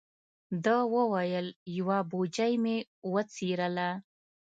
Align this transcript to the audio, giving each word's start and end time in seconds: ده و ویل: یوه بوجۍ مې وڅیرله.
ده 0.63 0.77
و 0.91 0.95
ویل: 1.13 1.47
یوه 1.77 1.97
بوجۍ 2.09 2.53
مې 2.63 2.75
وڅیرله. 3.13 3.89